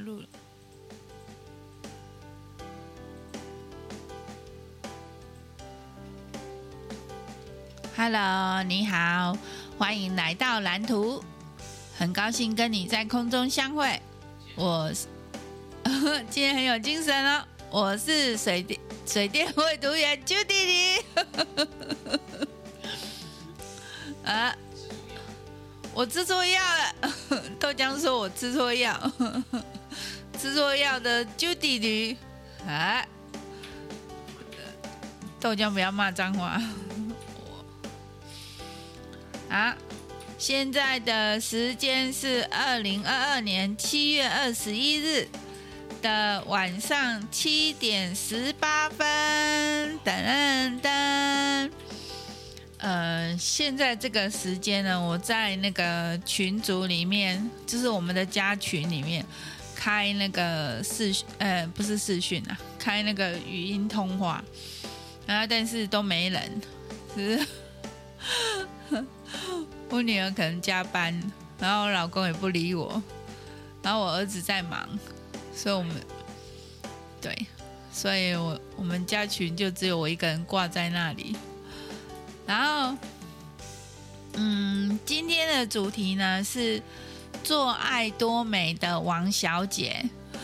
[0.00, 0.26] 录了。
[7.96, 9.36] Hello，你好，
[9.76, 11.22] 欢迎来到蓝图，
[11.98, 14.00] 很高兴跟你在空中相会。
[14.54, 14.90] 我
[16.30, 21.02] 今天很有精神哦，我是水电水电绘图员 Judy。
[24.24, 24.56] 啊，
[25.92, 26.94] 我吃错药了，
[27.60, 28.98] 豆浆说我吃错药，
[30.40, 32.16] 吃错药的 Judy 女
[32.66, 33.04] 啊，
[35.38, 36.58] 豆浆不要骂脏话。
[39.50, 39.76] 啊，
[40.38, 45.28] 现在的时间是二零二二年七月二十一日
[46.00, 49.06] 的晚上七点十八分。
[50.02, 51.70] 噔噔噔，
[52.78, 59.22] 呃，现在这个时间呢，我在那个群组里面，就是我们的家群里面。
[59.80, 64.44] 开那个视，呃，不是视讯啊，开那个语音通话，
[65.26, 66.60] 然后但是都没人，
[67.14, 67.46] 只是。
[69.88, 71.18] 我女儿可能加班，
[71.58, 73.02] 然后我老公也不理我，
[73.82, 74.86] 然后我儿子在忙，
[75.54, 75.96] 所以我们
[77.22, 77.46] 对，
[77.90, 81.34] 所以我我们家群就只有我一个人挂在那里。
[82.46, 82.96] 然后，
[84.34, 86.82] 嗯，今天的主题呢是
[87.42, 90.08] 做爱多美的王小姐。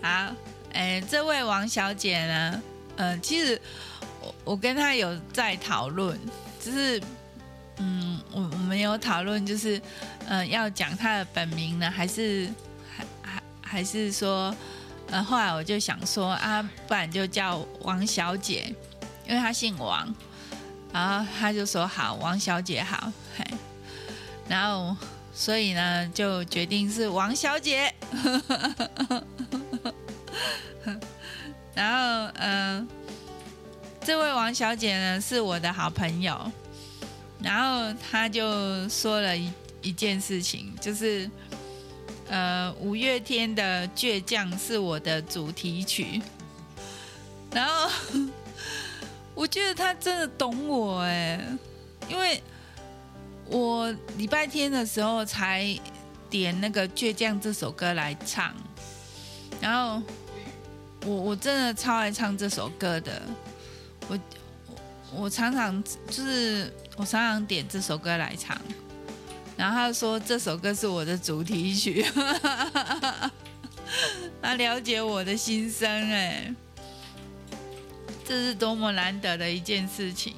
[0.00, 0.32] 好，
[0.72, 2.62] 哎，这位王小姐呢？
[2.96, 3.60] 嗯、呃，其实
[4.20, 6.18] 我我跟她有在讨论，
[6.60, 7.02] 就是
[7.78, 9.78] 嗯，我我们有讨论，就是
[10.26, 12.48] 嗯、呃，要讲她的本名呢，还是
[13.22, 14.54] 还还是说，
[15.10, 18.74] 呃，后来我就想说啊，不然就叫王小姐，
[19.26, 20.14] 因为她姓王，
[20.92, 23.44] 然后他就说好，王小姐好，嘿，
[24.48, 24.96] 然后
[25.34, 27.94] 所以呢，就决定是王小姐。
[31.74, 32.88] 然后，嗯、
[34.00, 36.36] 这位王小姐呢是我的好朋友，
[37.40, 41.30] 然后她就说了一一件事情，就是，
[42.28, 46.20] 呃，五月天的《倔强》是我的主题曲，
[47.52, 47.88] 然后
[49.38, 51.40] 我觉得他真的懂我哎，
[52.08, 52.42] 因为
[53.46, 55.64] 我礼拜天的时候才
[56.28, 58.52] 点那个《倔强》这首歌来唱，
[59.60, 60.02] 然后。
[61.06, 63.22] 我我真的超爱唱这首歌的，
[64.08, 64.18] 我
[65.12, 68.60] 我我常常就是我常常点这首歌来唱，
[69.56, 72.04] 然后他说这首歌是我的主题曲，
[74.42, 76.52] 他了解我的心声哎，
[78.28, 80.34] 这是多么难得的一件事情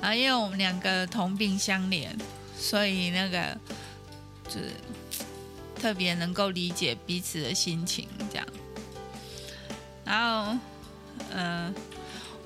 [0.00, 0.14] 啊！
[0.14, 2.08] 因为我们两个同病相怜，
[2.58, 3.54] 所以那个
[4.48, 4.72] 就是
[5.78, 8.46] 特别能够理解彼此的心情，这样。
[10.06, 10.58] 然后，
[11.32, 11.74] 嗯、呃，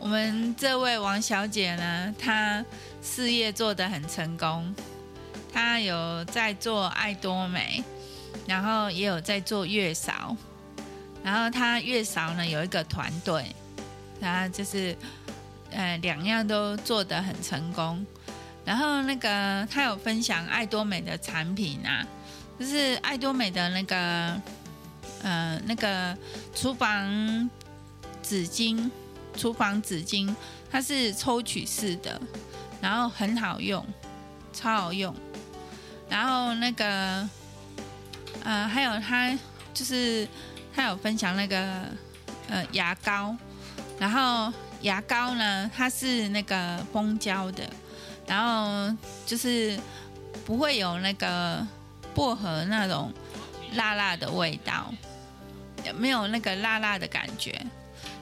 [0.00, 2.64] 我们这位王小姐呢，她
[3.00, 4.74] 事业做得很成功，
[5.52, 7.84] 她有在做爱多美，
[8.48, 10.36] 然后也有在做月嫂，
[11.22, 13.54] 然后她月嫂呢有一个团队，
[14.20, 14.96] 她就是，
[15.70, 18.04] 呃，两样都做得很成功。
[18.64, 22.06] 然后那个他有分享爱多美的产品啊，
[22.58, 24.40] 就是爱多美的那个。
[25.22, 26.16] 呃，那个
[26.54, 27.50] 厨房
[28.22, 28.90] 纸巾，
[29.36, 30.34] 厨房纸巾，
[30.70, 32.18] 它是抽取式的，
[32.80, 33.86] 然后很好用，
[34.54, 35.14] 超好用。
[36.08, 37.28] 然后那个，
[38.42, 39.38] 呃，还有他
[39.74, 40.26] 就是
[40.74, 41.84] 他有分享那个
[42.48, 43.36] 呃牙膏，
[44.00, 47.62] 然后牙膏呢，它是那个蜂胶的，
[48.26, 49.78] 然后就是
[50.44, 51.64] 不会有那个
[52.14, 53.12] 薄荷那种
[53.74, 54.92] 辣辣的味道。
[55.94, 57.52] 没有那个辣辣的感觉，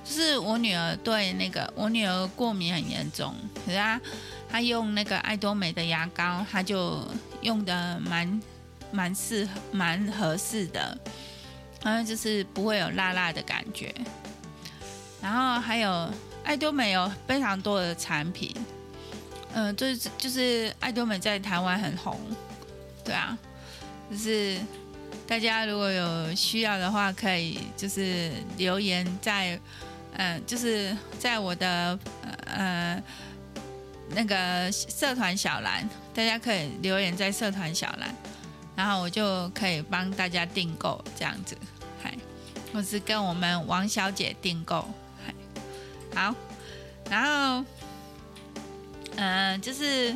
[0.05, 3.35] 就是我女儿对那个我女儿过敏很严重，
[3.67, 4.01] 可是她
[4.49, 7.05] 她用那个爱多美的牙膏，她就
[7.41, 8.41] 用的蛮
[8.93, 10.97] 蛮适蛮合适的，
[11.83, 13.93] 好像就是不会有辣辣的感觉。
[15.21, 16.11] 然后还有
[16.45, 18.55] 爱多美有非常多的产品，
[19.55, 22.19] 嗯、就是就是爱多美在台湾很红，
[23.05, 23.37] 对啊，
[24.11, 24.59] 就是。
[25.27, 29.61] 大家如果有需要的话，可以就是留言在，
[30.15, 31.99] 嗯，就是在我的
[32.47, 33.03] 呃
[34.11, 38.15] 那个社团小栏，大家可以留言在社团小栏，
[38.75, 41.55] 然后我就可以帮大家订购这样子，
[42.03, 42.17] 嗨，
[42.73, 44.89] 或是跟我们王小姐订购，
[46.19, 46.35] 好，
[47.09, 47.65] 然后，
[49.15, 50.13] 嗯，就是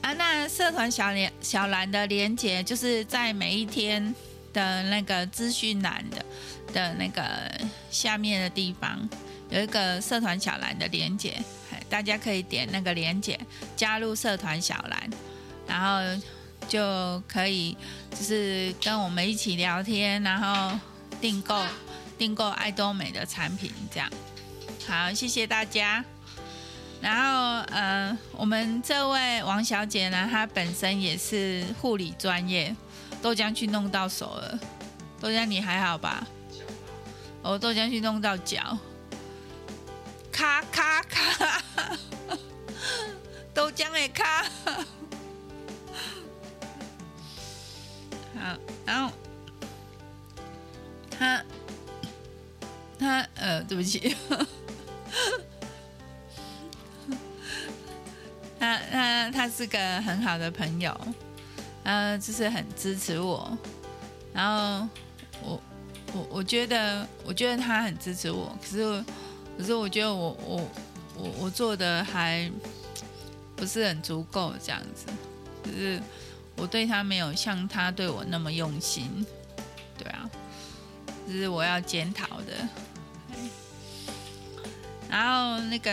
[0.00, 4.12] 啊那社团小连小兰的连接，就是在每一天
[4.52, 6.26] 的那个资讯栏的
[6.72, 7.22] 的那个
[7.88, 9.08] 下面的地方，
[9.48, 11.40] 有一个社团小兰的连接，
[11.88, 13.38] 大家可以点那个连接
[13.76, 15.10] 加入社团小兰，
[15.68, 16.20] 然后
[16.66, 17.76] 就可以
[18.10, 20.76] 就是跟我们一起聊天，然后
[21.20, 21.62] 订购
[22.18, 24.10] 订购爱多美的产品，这样。
[24.86, 26.04] 好，谢谢大家。
[27.00, 32.74] 然后，呃，我们这位王小姐呢，她本身也是护理专业，
[33.20, 34.58] 豆浆去弄到手了。
[35.20, 36.26] 豆浆你还好吧？
[37.42, 38.78] 哦，豆浆去弄到脚，
[40.32, 41.62] 咔咔咔，
[43.52, 44.44] 豆浆也咔。
[48.34, 49.12] 好，然后
[51.10, 51.44] 他
[52.98, 54.16] 他呃，对不起。
[58.58, 60.98] 他他他是个很好的朋友，
[61.82, 63.56] 呃，就是很支持我，
[64.32, 64.88] 然后
[65.42, 65.60] 我
[66.12, 69.04] 我我觉得我觉得他很支持我，可是
[69.58, 70.70] 可是我觉得我我
[71.16, 72.50] 我我做的还
[73.54, 75.06] 不是很足够，这样子，
[75.62, 76.00] 就是
[76.56, 79.26] 我对他没有像他对我那么用心，
[79.98, 80.30] 对啊，
[81.26, 82.68] 这是我要检讨的。
[85.14, 85.92] 然后那个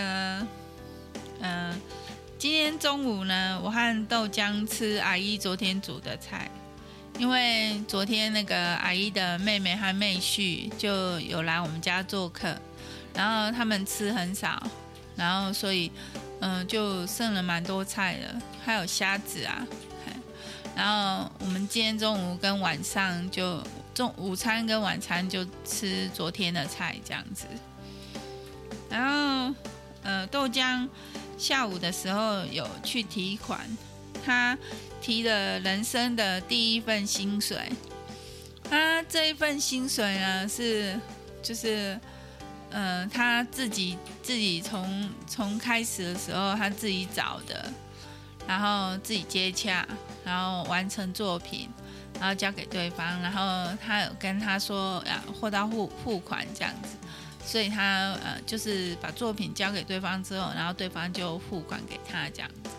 [1.41, 1.69] 嗯。
[1.69, 1.81] 呃
[2.41, 6.49] 今天中午呢，我和豆浆吃阿姨昨天煮的菜，
[7.19, 12.57] 因为昨天那个阿姨的妹妹和妹婿就有来我们家做客，
[13.13, 14.59] 然后他们吃很少，
[15.15, 15.91] 然后所以
[16.39, 19.63] 嗯就剩了蛮多菜的，还有虾子啊，
[20.75, 23.61] 然后我们今天中午跟晚上就
[23.93, 27.45] 中午餐跟晚餐就吃昨天的菜这样子，
[28.91, 29.55] 然后
[30.03, 30.87] 呃豆浆。
[31.37, 33.59] 下午的时候有去提款，
[34.23, 34.55] 他
[35.01, 37.57] 提了人生的第一份薪水。
[38.69, 40.99] 他这一份薪水呢是，
[41.41, 41.99] 就是，
[42.69, 47.73] 呃，他自己自己从从开始的时候他自己找的，
[48.47, 49.83] 然后自己接洽，
[50.23, 51.67] 然后完成作品，
[52.19, 56.89] 然后交给对方，然后他有跟他说要货到付付款这样子。
[57.45, 62.69] 所以他呃，就是把作品交给对方之后，然后对方就付款给他这样子。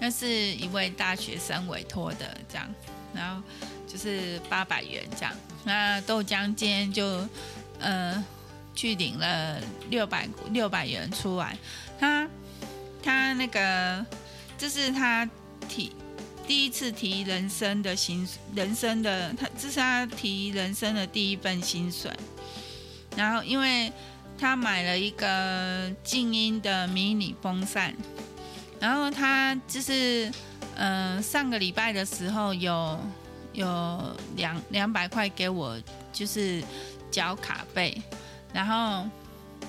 [0.00, 2.68] 那是一位大学生委托的这样，
[3.12, 3.42] 然后
[3.88, 5.34] 就是八百元这样。
[5.64, 7.26] 那豆浆今天就
[7.80, 8.24] 呃
[8.74, 11.58] 去领了六百六百元出来。
[11.98, 12.28] 他
[13.02, 14.06] 他那个
[14.56, 15.28] 这是他
[15.68, 15.92] 提
[16.46, 22.12] 第一次提人生的薪人生的他这是他提人生的第一份薪水。
[23.16, 23.92] 然后，因为
[24.38, 27.92] 他买了一个静音的迷你风扇，
[28.78, 30.30] 然后他就是，
[30.76, 33.00] 嗯、呃，上个礼拜的时候有
[33.52, 35.76] 有两两百块给我，
[36.12, 36.62] 就是
[37.10, 38.00] 缴卡费，
[38.52, 39.08] 然后，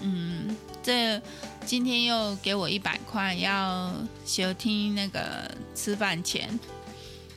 [0.01, 1.19] 嗯，这
[1.65, 3.91] 今天又给我一百块要
[4.25, 6.47] 收听那个吃饭钱，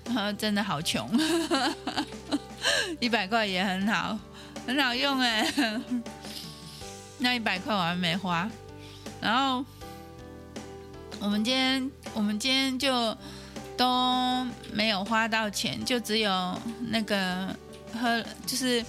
[0.05, 1.08] 然后真的好穷，
[3.00, 4.19] 一百块也很好。
[4.67, 5.47] 很好用哎，
[7.19, 8.49] 那一百块我还没花，
[9.20, 9.64] 然后
[11.20, 13.17] 我们今天我们今天就
[13.76, 16.58] 都没有花到钱，就只有
[16.89, 17.55] 那个
[18.01, 18.84] 喝就是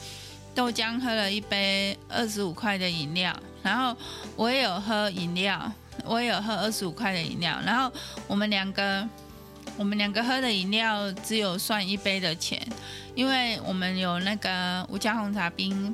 [0.55, 3.95] 豆浆喝了一杯二十五块的饮料，然后
[4.35, 5.71] 我也有喝饮料，
[6.05, 7.91] 我也有喝二十五块的饮料，然后
[8.27, 9.07] 我们两个
[9.77, 12.61] 我们两个喝的饮料只有算一杯的钱。
[13.15, 15.93] 因为我们有那个无加红茶冰，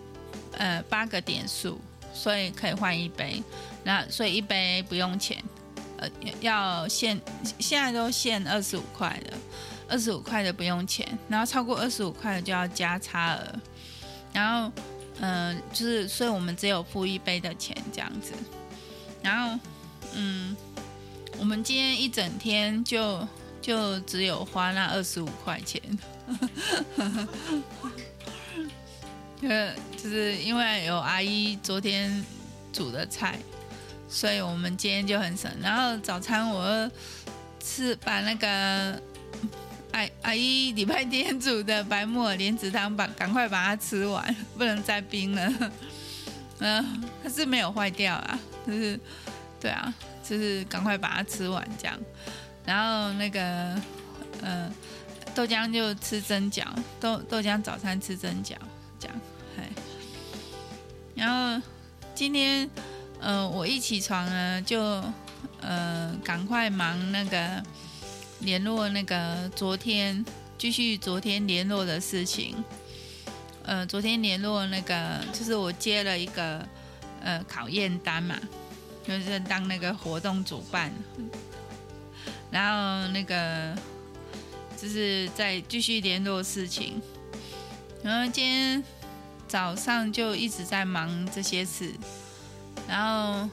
[0.54, 1.78] 呃，八个点数，
[2.14, 3.44] 所以可以换一杯。
[3.84, 5.44] 那所以一杯不用钱，
[5.98, 6.10] 呃，
[6.40, 7.20] 要限，
[7.60, 9.34] 现在都限二十五块的，
[9.90, 13.60] 二十五块的不用钱，然后超过二十五块的就要加差额。
[14.32, 14.72] 然后，
[15.20, 18.32] 嗯、呃，就是所以我们只有付一杯的钱这样子。
[19.22, 19.60] 然后，
[20.14, 20.56] 嗯，
[21.38, 23.28] 我们今天一整天就
[23.62, 25.82] 就只有花那二十五块钱。
[29.42, 32.24] 呃， 就是因为有阿姨昨天
[32.74, 33.40] 煮的菜，
[34.08, 35.52] 所以我们今天就很省。
[35.62, 36.92] 然后早餐我
[37.60, 39.02] 吃把那个
[39.92, 45.48] 阿阿姨礼拜天煮的白木耳莲子汤，把赶快把它吃完，不能再冰了。
[46.60, 46.86] 嗯、呃，
[47.24, 49.00] 它是没有坏掉啊，就是
[49.60, 49.94] 对啊，
[50.28, 51.98] 就是赶快把它吃完这样。
[52.70, 53.76] 然后那个。
[54.42, 54.72] 呃
[55.36, 56.66] 豆浆就吃蒸饺，
[57.00, 58.56] 豆豆浆早餐吃蒸饺，
[59.00, 59.16] 这样，
[61.16, 61.68] 然后
[62.16, 62.70] 今天，
[63.22, 64.82] 呃，我一起床呢，就
[65.62, 67.64] 呃赶快忙那个
[68.40, 70.26] 联络那个昨天
[70.58, 72.56] 继续昨天联络的事情。
[73.64, 76.66] 呃，昨天联络那个就是我接了一个
[77.22, 78.38] 呃考验单嘛，
[79.06, 80.92] 就是当那个活动主办，
[82.52, 83.76] 然后那个
[84.76, 87.02] 就是在继续联络事情。
[88.04, 88.84] 然后今天
[89.48, 91.94] 早上就一直在忙这些事，
[92.88, 93.50] 然后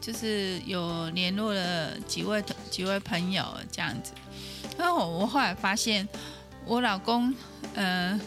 [0.00, 4.12] 就是有联络了几位几位朋友这样子。
[4.76, 6.06] 然后我后来发现，
[6.64, 7.32] 我老公
[7.74, 8.20] 呃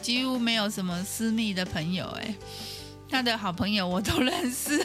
[0.00, 2.34] 几乎没有什么私密的朋友，哎，
[3.10, 4.84] 他的好朋友我都认识，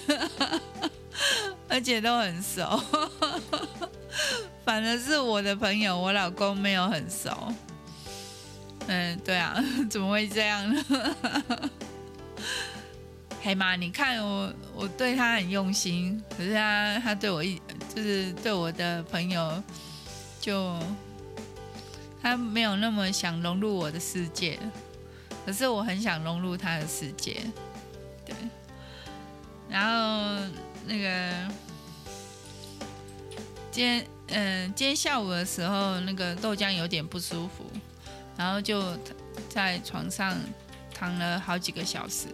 [1.70, 2.84] 而且都很熟。
[4.66, 7.54] 反而是我的朋友，我老公没有很熟。
[8.88, 10.84] 嗯，对啊， 怎么会这样呢？
[13.42, 17.62] 黑妈，你看我，我对他很用心，可是他，他对我一，
[17.94, 19.62] 就是对我的朋友，
[20.40, 20.80] 就
[22.22, 24.58] 他没有那么想融入我的世界，
[25.46, 27.42] 可是我很想融入他的世界，
[28.26, 28.34] 对。
[29.70, 30.38] 然后
[30.86, 31.48] 那个
[33.74, 37.66] 今天，嗯，今天下午的时候，那个豆浆有点不舒服。
[38.38, 38.84] 然后就
[39.50, 40.36] 在床上
[40.94, 42.28] 躺了好几个小时，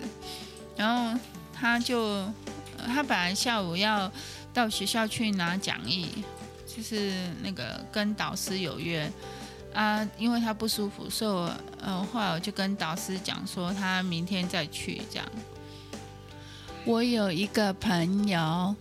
[0.76, 1.20] 然后
[1.54, 2.26] 他就
[2.86, 4.10] 他本来下午要
[4.54, 6.08] 到学校去拿讲义，
[6.66, 9.12] 就是那个跟导师有约
[9.74, 15.28] 啊，因为他不舒服，所以我呃后来我就跟导师讲说他明天再去这样。
[16.86, 18.76] 我有一个朋友，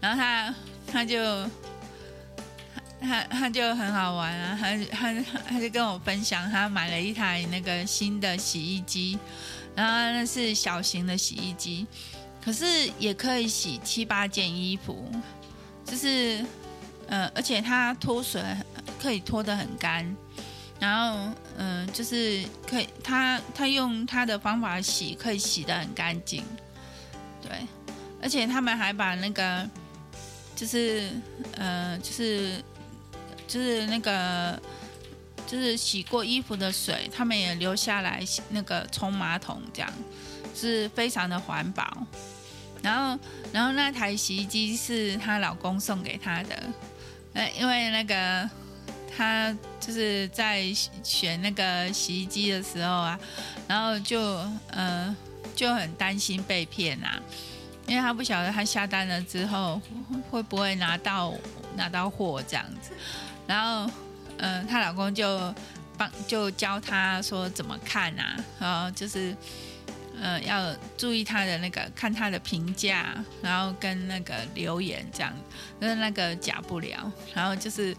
[0.00, 0.54] 然后他
[0.86, 1.18] 他就。
[3.04, 5.14] 他他就很好玩啊，他他
[5.46, 9.18] 他就跟我分享，他买了一台那个新的洗衣机，
[9.76, 11.86] 然后那是小型的洗衣机，
[12.42, 12.64] 可是
[12.98, 15.08] 也可以洗七八件衣服，
[15.84, 16.44] 就是
[17.06, 18.42] 呃，而且它脱水
[19.00, 20.16] 可以脱得很干，
[20.80, 26.42] 然后嗯、就是可以，他他用他的方法洗，可以洗得很干净，
[27.42, 27.50] 对，
[28.22, 29.68] 而且他们还把那个
[30.56, 31.10] 就是
[31.56, 32.62] 呃就是。
[33.46, 34.60] 就是那个，
[35.46, 39.92] 就是洗过衣服的水，他们也留下来那个冲马桶，这样
[40.54, 42.06] 是非常的环保。
[42.82, 43.18] 然后，
[43.52, 46.62] 然后那台洗衣机是她老公送给她的，
[47.32, 48.48] 呃，因为那个
[49.16, 50.64] 她就是在
[51.02, 53.18] 选那个洗衣机的时候啊，
[53.66, 54.20] 然后就
[54.68, 55.16] 呃
[55.56, 57.18] 就很担心被骗啊，
[57.86, 59.80] 因为她不晓得她下单了之后
[60.30, 61.32] 会不会拿到
[61.76, 62.92] 拿到货这样子。
[63.46, 63.90] 然后，
[64.38, 65.54] 嗯、呃，她老公就
[65.98, 69.36] 帮就教她说怎么看啊，然后就是，
[70.20, 75.32] 呃，要注意她的那个看她的评价，然后跟那个留言这样，
[75.78, 77.92] 跟那个假不了，然后就是，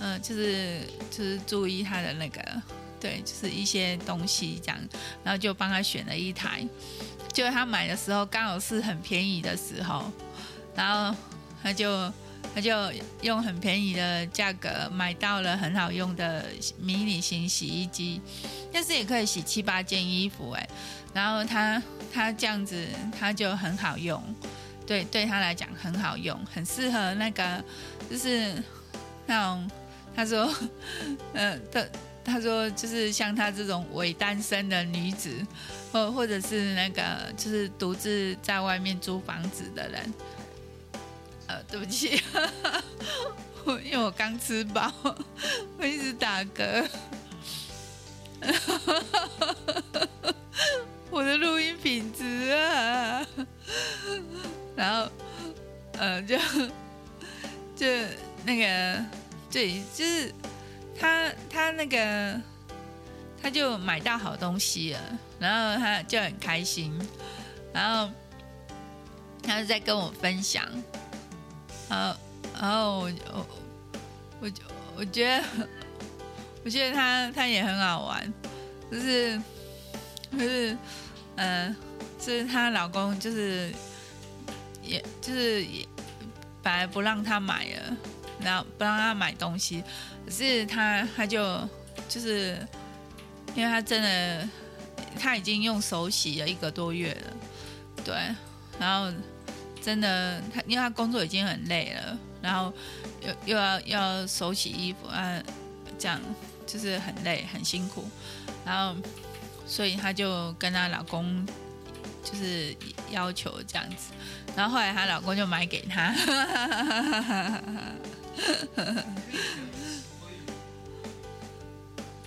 [0.00, 0.80] 嗯、呃，就是
[1.10, 2.62] 就是注意她的那个，
[3.00, 4.78] 对，就是一些东西这样，
[5.24, 6.66] 然后就帮他选了一台，
[7.32, 10.10] 就他买的时候刚好是很便宜的时候，
[10.74, 11.16] 然后
[11.62, 12.12] 他就。
[12.52, 12.74] 他就
[13.22, 16.44] 用很便宜的价格买到了很好用的
[16.80, 18.20] 迷你型洗衣机，
[18.72, 20.68] 但是也可以洗七八件衣服哎。
[21.14, 21.80] 然后他
[22.12, 24.20] 他这样子他就很好用，
[24.84, 27.62] 对对他来讲很好用，很适合那个
[28.10, 28.60] 就是
[29.26, 29.70] 那种
[30.16, 30.52] 他说，
[31.34, 31.56] 呃
[32.24, 35.44] 他说就是像他这种伪单身的女子，
[35.92, 40.14] 或或者是那个就是独自在外面租房子的人。
[41.46, 42.22] 呃，对不起，
[43.64, 44.92] 我 因为我刚吃饱，
[45.78, 46.86] 我一直打嗝。
[51.10, 53.26] 我的录音品质啊，
[54.76, 55.10] 然后
[55.98, 56.38] 呃，就
[57.74, 57.84] 就
[58.44, 59.04] 那个，
[59.50, 60.32] 对，就是
[60.98, 62.40] 他他那个，
[63.42, 65.00] 他就买到好东西了，
[65.38, 66.92] 然后他就很开心，
[67.72, 68.12] 然后
[69.42, 70.64] 他就在跟我分享。
[71.88, 72.16] 然后，
[72.60, 73.46] 然后我我
[74.40, 74.50] 我
[74.96, 75.44] 我觉得，
[76.64, 78.32] 我觉得他他也很好玩，
[78.90, 79.40] 就是
[80.30, 80.76] 就是
[81.36, 81.76] 嗯、呃，
[82.18, 83.72] 就是她老公就是，
[84.82, 85.84] 也就是也
[86.62, 87.96] 本来不让他买了，
[88.42, 89.82] 然后不让他买东西，
[90.24, 91.68] 可是他他就
[92.08, 92.58] 就是，
[93.54, 94.48] 因为他真的
[95.18, 97.32] 他已经用手洗了一个多月了，
[98.04, 98.14] 对，
[98.78, 99.12] 然后。
[99.82, 102.70] 真的，他因为他工作已经很累了，然后
[103.22, 105.42] 又又要要手洗衣服啊，
[105.98, 106.20] 这样
[106.66, 108.06] 就是很累很辛苦，
[108.62, 108.94] 然后
[109.66, 111.46] 所以她就跟她老公
[112.22, 112.76] 就是
[113.10, 114.12] 要求这样子，
[114.54, 116.14] 然后后来她老公就买给她，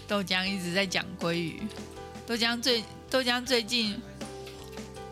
[0.08, 1.62] 豆浆一直在讲鲑鱼。
[2.26, 4.00] 豆浆最豆浆最近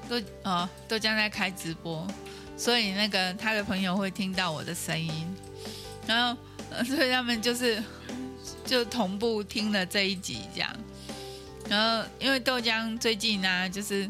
[0.08, 2.08] 豆哦豆浆在开直播，
[2.55, 5.27] 所以那个他的朋友会听到我的声音，
[6.08, 6.38] 然后
[6.86, 7.84] 所以他们就是
[8.65, 10.75] 就同步听了这一集这样。
[11.70, 14.08] 然后因为豆浆最近呢、就是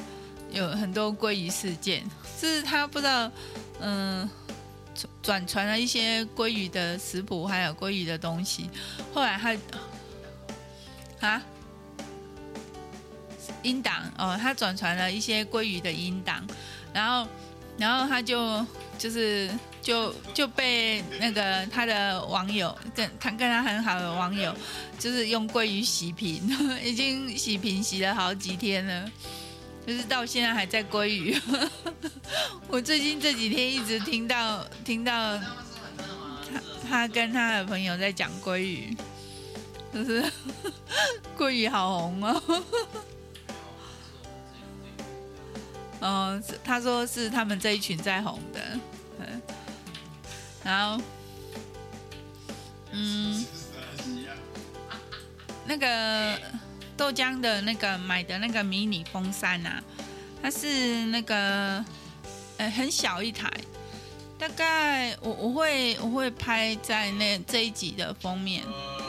[0.51, 2.03] 有很多鲑鱼事件，
[2.39, 3.31] 是他不知道
[3.79, 4.29] 嗯。
[5.21, 8.69] 转传了一些鲑鱼的食谱，还有鲑鱼的东西。
[9.13, 11.41] 后来他啊，
[13.63, 16.45] 音档哦，他转传了一些鲑鱼的音档，
[16.93, 17.27] 然后，
[17.77, 18.65] 然后他就
[18.97, 19.49] 就是
[19.81, 24.55] 就就被那个他的网友跟他跟他很好的网友，
[24.97, 26.41] 就是用鲑鱼洗屏，
[26.83, 29.11] 已经洗屏洗了好几天了。
[29.85, 31.35] 就是到现在还在鲑鱼，
[32.69, 35.45] 我最近这几天一直听到听到他
[36.87, 38.95] 他跟他的朋友在讲鲑鱼，
[39.93, 40.23] 就是
[41.37, 42.63] 鲑鱼好红哦。
[45.99, 48.79] 哦，他说是他们这一群在红的，
[50.63, 51.03] 然后
[52.91, 53.45] 嗯，
[55.65, 56.39] 那个。
[57.01, 59.81] 豆浆的那个买的那个迷你风扇啊，
[60.39, 61.83] 它是那个
[62.57, 63.51] 呃很小一台，
[64.37, 68.63] 大概我我会我会拍在那这一集的封面，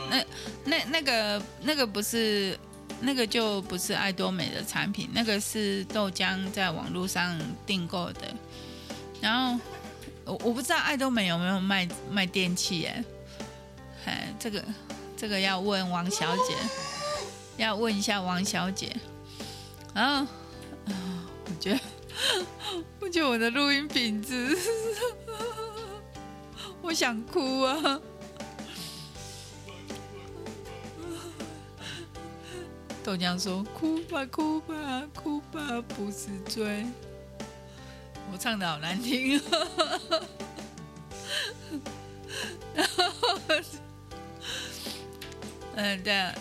[0.08, 0.25] 那
[0.64, 2.58] 那那个那个不是
[2.99, 8.34] 那个就不是爱多美的产品，那个是豆浆在网络上订购的，
[9.20, 9.61] 然后
[10.25, 13.04] 我我不知道爱多美有没有卖卖电器哎，
[14.06, 14.64] 哎这个
[15.14, 16.54] 这个要问王小姐。
[17.62, 18.92] 要问一下王小姐，
[19.95, 20.26] 啊，
[20.85, 21.81] 我觉得，
[22.99, 24.59] 我觉得我的录音品质，
[26.83, 28.00] 我想哭啊！
[33.04, 36.85] 豆浆说：“哭吧，哭吧，哭吧，不是罪。”
[38.33, 39.40] 我唱的好难听，
[42.75, 43.38] 然后，
[45.77, 46.35] 嗯，对，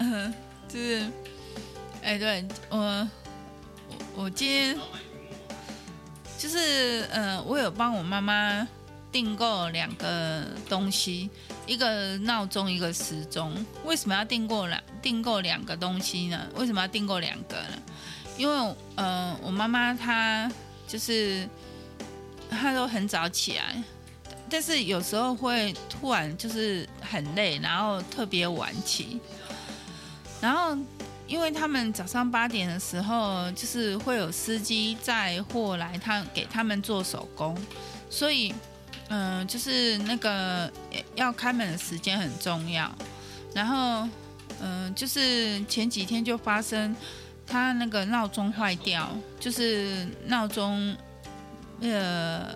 [0.00, 0.34] 嗯。
[0.68, 1.06] 就是，
[2.02, 3.08] 哎、对我，我
[4.24, 4.78] 我今天
[6.38, 8.66] 就是，呃，我有帮我妈妈
[9.10, 11.30] 订购两个东西，
[11.66, 13.54] 一个闹钟，一个时钟。
[13.84, 16.46] 为什么要订购两订购两个东西呢？
[16.56, 17.82] 为什么要订购两个呢？
[18.36, 20.50] 因为，呃，我妈妈她
[20.86, 21.48] 就是
[22.50, 23.82] 她都很早起来，
[24.50, 29.20] 但是有时候会突然就是很累，然后特别晚起。
[30.40, 30.76] 然后，
[31.26, 37.56] 因为他们早上八点的时候，就是会有司机载货来，他给他们做手工，
[38.10, 38.54] 所以，
[39.08, 40.70] 嗯、就是那个
[41.14, 42.94] 要开门的时间很重要。
[43.54, 44.08] 然后，
[44.60, 46.94] 嗯、就是前几天就发生
[47.46, 49.08] 他那个闹钟坏掉，
[49.40, 50.94] 就是闹钟
[51.80, 52.54] 呃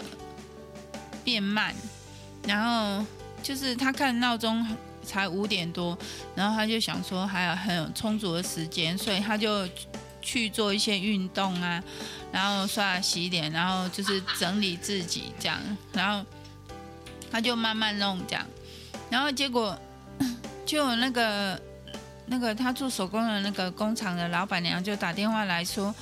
[1.24, 1.74] 变慢，
[2.46, 3.04] 然后
[3.42, 4.64] 就是他看闹钟。
[5.10, 5.98] 才五点多，
[6.36, 9.68] 然后他就想说还有很充足的时间，所以他就
[10.22, 11.82] 去做一些运动啊，
[12.30, 15.58] 然后刷洗脸，然后就是整理自己这样，
[15.92, 16.24] 然后
[17.28, 18.46] 他就慢慢弄这样，
[19.10, 19.76] 然后结果
[20.64, 21.60] 就那个
[22.26, 25.92] 那个他做手工的那个工厂的老板娘就打电话来说，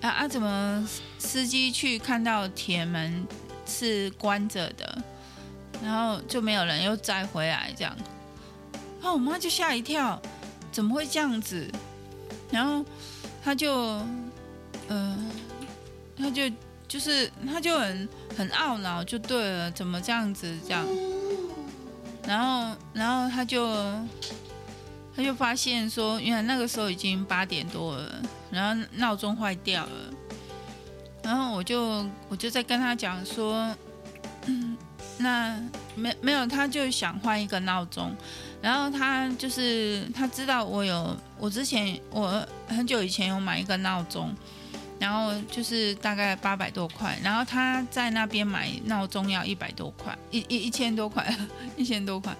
[0.00, 3.26] 啊啊怎么司机去看到铁门
[3.66, 5.02] 是关着的，
[5.84, 7.94] 然后就没有人又载回来这样。
[9.00, 10.20] 然后我妈就吓一跳，
[10.70, 11.66] 怎么会这样子？
[12.50, 12.84] 然后
[13.42, 13.72] 她就，
[14.88, 15.16] 呃，
[16.18, 16.42] 她就
[16.86, 20.86] 就是她就很很懊恼，就对了，怎么这样子这样？
[22.26, 23.74] 然后然后她就
[25.16, 29.90] 她就发现说，原来那个时候已经八点多了，然后闹钟坏掉了。
[31.22, 33.74] 然后我就我就在跟她讲说，
[34.46, 34.76] 嗯，
[35.18, 35.58] 那
[35.94, 38.14] 没没有，她就想换一个闹钟。
[38.62, 44.34] 然后他就是他知道我有，我之前我很久以前有买一个闹钟，
[44.98, 51.34] 然后就是大概八百多块，然后他在那边买闹钟要一百多块，一一 一千多块，
[51.74, 52.36] 一千多块，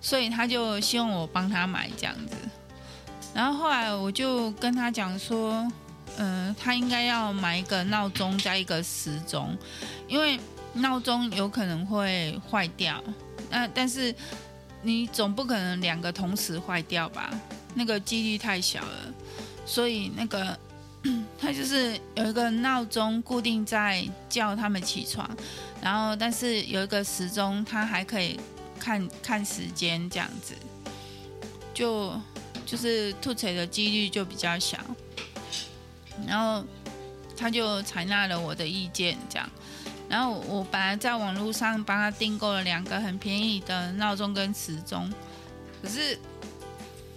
[0.00, 2.34] 所以他就希望我帮他买这样子。
[3.34, 5.70] 然后后来我就跟他讲说，
[6.16, 9.54] 嗯、他应该要买一个闹钟加一个时钟，
[10.08, 10.40] 因为
[10.72, 13.04] 闹钟有可能会坏掉，
[13.50, 14.14] 那、但是。
[14.82, 17.32] 你总不可能两个同时坏掉吧？
[17.74, 19.14] 那个几率太小了，
[19.66, 20.58] 所以那个
[21.38, 25.28] 它就是有一个闹钟固定在叫他们起床，
[25.80, 28.38] 然后但是有一个时钟，它还可以
[28.78, 30.54] 看看时间这样子，
[31.72, 32.12] 就
[32.66, 34.78] 就是吐槽的几率就比较小。
[36.26, 36.64] 然后
[37.36, 39.48] 他就采纳了我的意见，这样。
[40.08, 45.12] 然后我本来在网络上帮他订购了两个很便宜的闹钟跟时钟，
[45.82, 46.18] 可是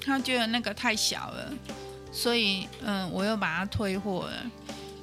[0.03, 1.53] 他觉得那个太小了，
[2.11, 4.43] 所以嗯，我又把它退货了。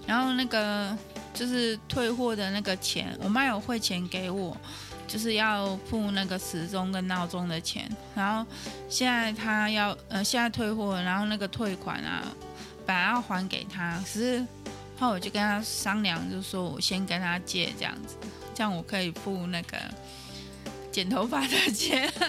[0.07, 0.94] 然后那个
[1.33, 4.55] 就是退货的那个钱，我妈有汇钱给我，
[5.07, 7.90] 就是要付那个时钟跟闹钟的钱。
[8.14, 8.51] 然后
[8.90, 12.22] 现在他要呃现在退货，然后那个退款啊，
[12.85, 14.44] 本来要还给他，可是。
[15.00, 18.16] 后我就跟他商量，就说我先跟他借这样子，
[18.54, 19.78] 这样我可以付那个
[20.90, 22.12] 剪头发的钱。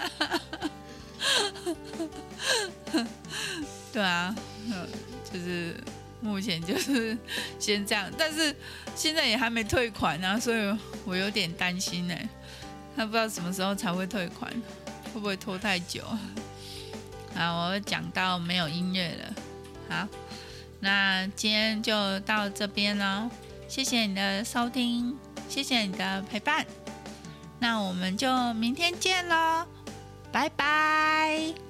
[3.92, 4.36] 对啊，
[5.34, 5.76] 就是
[6.22, 7.18] 目前就是
[7.58, 8.56] 先这样，但是
[8.96, 12.16] 现在也还没退款啊，所以我有点担心呢。
[12.96, 14.52] 他不知道什么时候才会退款，
[15.14, 16.04] 会不会拖太久？
[17.36, 19.34] 啊，我讲到没有音乐了，
[19.90, 20.08] 好。
[20.80, 23.30] 那今天就到这边了，
[23.68, 26.66] 谢谢你的收听，谢谢你的陪伴，
[27.60, 29.66] 那我们就明天见喽，
[30.32, 31.69] 拜拜。